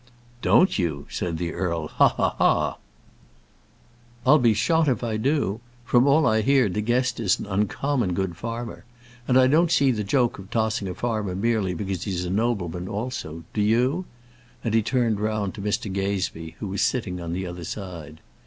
"Don't 0.41 0.79
you?" 0.79 1.05
said 1.11 1.37
the 1.37 1.53
earl. 1.53 1.87
"Ha, 1.89 2.07
ha, 2.09 2.35
ha!" 2.39 2.77
"I'll 4.25 4.39
be 4.39 4.55
shot 4.55 4.87
if 4.87 5.03
I 5.03 5.15
do. 5.15 5.61
From 5.85 6.07
all 6.07 6.25
I 6.25 6.41
hear 6.41 6.69
De 6.69 6.81
Guest 6.81 7.19
is 7.19 7.37
an 7.37 7.45
uncommon 7.45 8.15
good 8.15 8.35
farmer. 8.35 8.83
And 9.27 9.37
I 9.37 9.45
don't 9.45 9.69
see 9.71 9.91
the 9.91 10.03
joke 10.03 10.39
of 10.39 10.49
tossing 10.49 10.87
a 10.87 10.95
farmer 10.95 11.35
merely 11.35 11.75
because 11.75 12.05
he's 12.05 12.25
a 12.25 12.31
nobleman 12.31 12.87
also. 12.87 13.43
Do 13.53 13.61
you?" 13.61 14.05
and 14.63 14.73
he 14.73 14.81
turned 14.81 15.19
round 15.19 15.53
to 15.53 15.61
Mr. 15.61 15.93
Gazebee, 15.93 16.55
who 16.59 16.67
was 16.69 16.81
sitting 16.81 17.21
on 17.21 17.31
the 17.33 17.45
other 17.45 17.63
side. 17.63 18.21